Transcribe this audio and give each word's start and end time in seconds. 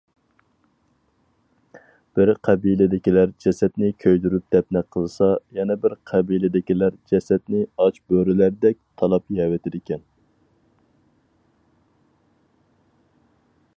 بىر 2.19 2.29
قەبىلىدىكىلەر 2.47 3.33
جەسەتنى 3.43 3.89
كۆيدۈرۈپ 4.05 4.55
دەپنە 4.55 4.81
قىلسا، 4.95 5.27
يەنە 5.59 5.77
بىر 5.83 5.95
قەبىلىدىكىلەر 6.11 6.97
جەسەتنى 7.13 7.61
ئاچ 7.85 7.99
بۆرىلەردەك 8.13 8.79
تالاپ 9.03 9.35
يەۋېتىدىكەن. 9.41 10.03